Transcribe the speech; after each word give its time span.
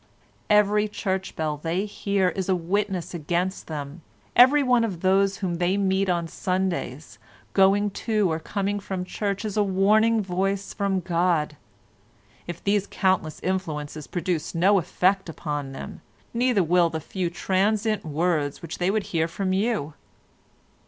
Every 0.49 0.87
church 0.87 1.35
bell 1.35 1.57
they 1.57 1.85
hear 1.85 2.29
is 2.29 2.49
a 2.49 2.55
witness 2.55 3.13
against 3.13 3.67
them, 3.67 4.01
everyone 4.35 4.83
of 4.83 5.01
those 5.01 5.37
whom 5.37 5.57
they 5.59 5.77
meet 5.77 6.09
on 6.09 6.27
Sundays 6.27 7.19
going 7.53 7.91
to 7.91 8.31
or 8.31 8.39
coming 8.39 8.79
from 8.79 9.05
church 9.05 9.45
is 9.45 9.57
a 9.57 9.63
warning 9.63 10.19
voice 10.23 10.73
from 10.73 11.01
God. 11.01 11.55
If 12.47 12.63
these 12.63 12.87
countless 12.87 13.39
influences 13.41 14.07
produce 14.07 14.55
no 14.55 14.79
effect 14.79 15.29
upon 15.29 15.71
them, 15.71 16.01
neither 16.33 16.63
will 16.63 16.89
the 16.89 16.99
few 16.99 17.29
transient 17.29 18.03
words 18.03 18.63
which 18.63 18.79
they 18.79 18.89
would 18.89 19.03
hear 19.03 19.27
from 19.27 19.53
you. 19.53 19.93